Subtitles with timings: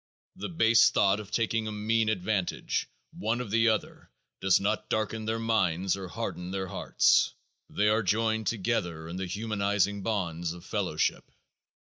[0.35, 5.25] The base thought of taking a mean advantage, one of the other, does not darken
[5.25, 7.35] their minds or harden their hearts.
[7.69, 11.29] They are joined together in the humanizing bonds of fellowship.